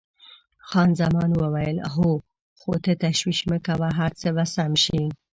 [0.67, 2.09] خان زمان وویل: هو،
[2.59, 5.01] خو ته تشویش مه کوه، هر څه به سم شي.